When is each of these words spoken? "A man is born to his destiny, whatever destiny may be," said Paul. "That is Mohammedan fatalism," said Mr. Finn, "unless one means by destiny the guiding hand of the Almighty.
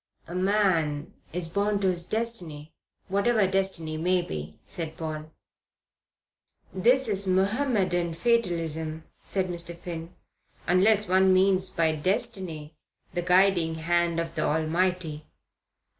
"A 0.27 0.33
man 0.33 1.13
is 1.31 1.47
born 1.47 1.79
to 1.81 1.91
his 1.91 2.07
destiny, 2.07 2.73
whatever 3.07 3.45
destiny 3.45 3.97
may 3.97 4.23
be," 4.23 4.57
said 4.65 4.97
Paul. 4.97 5.29
"That 6.73 7.07
is 7.07 7.27
Mohammedan 7.27 8.15
fatalism," 8.15 9.03
said 9.23 9.47
Mr. 9.47 9.77
Finn, 9.77 10.15
"unless 10.65 11.07
one 11.07 11.31
means 11.31 11.69
by 11.69 11.93
destiny 11.93 12.75
the 13.13 13.21
guiding 13.21 13.75
hand 13.75 14.19
of 14.19 14.33
the 14.33 14.41
Almighty. 14.41 15.27